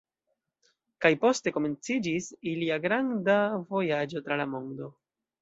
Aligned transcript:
Kaj 1.05 1.11
poste 1.25 1.53
komenciĝis 1.57 2.31
ilia 2.53 2.79
granda 2.87 3.37
vojaĝo 3.75 4.25
tra 4.31 4.41
la 4.43 4.51
mondo. 4.57 4.91